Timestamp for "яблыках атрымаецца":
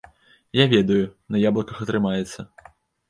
1.43-2.39